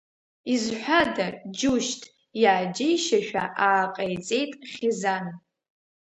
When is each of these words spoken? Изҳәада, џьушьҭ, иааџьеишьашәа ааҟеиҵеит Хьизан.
Изҳәада, 0.53 1.27
џьушьҭ, 1.57 2.01
иааџьеишьашәа 2.41 3.43
ааҟеиҵеит 3.65 4.51
Хьизан. 4.71 5.25